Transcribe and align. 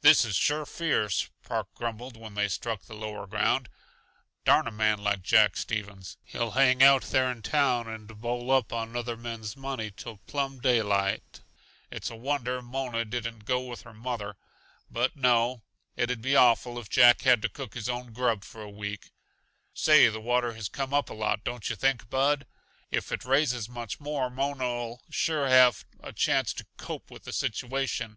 "This 0.00 0.24
is 0.24 0.36
sure 0.36 0.64
fierce," 0.64 1.28
Park 1.42 1.68
grumbled 1.74 2.16
when 2.16 2.32
they 2.32 2.48
struck 2.48 2.80
the 2.86 2.94
lower 2.94 3.26
ground. 3.26 3.68
"Darn 4.46 4.66
a 4.66 4.70
man 4.72 5.00
like 5.04 5.20
Jack 5.20 5.58
Stevens! 5.58 6.16
He'll 6.24 6.52
hang 6.52 6.82
out 6.82 7.02
there 7.02 7.30
in 7.30 7.42
town 7.42 7.86
and 7.86 8.06
bowl 8.22 8.50
up 8.50 8.72
on 8.72 8.96
other 8.96 9.18
men's 9.18 9.54
money 9.54 9.90
till 9.90 10.16
plumb 10.26 10.60
daylight. 10.60 11.42
It's 11.90 12.08
a 12.08 12.16
wonder 12.16 12.62
Mona 12.62 13.04
didn't 13.04 13.44
go 13.44 13.60
with 13.60 13.82
her 13.82 13.92
mother. 13.92 14.36
But 14.90 15.14
no 15.14 15.60
it'd 15.94 16.22
be 16.22 16.34
awful 16.34 16.78
if 16.78 16.88
Jack 16.88 17.20
had 17.20 17.42
to 17.42 17.50
cook 17.50 17.74
his 17.74 17.86
own 17.90 18.14
grub 18.14 18.44
for 18.44 18.62
a 18.62 18.70
week. 18.70 19.10
Say, 19.74 20.08
the 20.08 20.22
water 20.22 20.54
has 20.54 20.70
come 20.70 20.94
up 20.94 21.10
a 21.10 21.12
lot, 21.12 21.44
don't 21.44 21.68
yuh 21.68 21.76
think, 21.76 22.08
Bud? 22.08 22.46
If 22.90 23.12
it 23.12 23.26
raises 23.26 23.68
much 23.68 24.00
more 24.00 24.30
Mona'll 24.30 25.02
sure 25.10 25.48
have 25.48 25.84
a 26.00 26.14
chance 26.14 26.54
to 26.54 26.64
'cope 26.78 27.10
with 27.10 27.24
the 27.24 27.32
situation. 27.34 28.16